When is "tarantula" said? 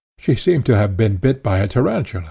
1.67-2.19